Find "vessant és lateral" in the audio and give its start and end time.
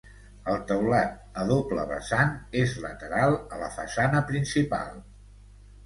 1.93-3.39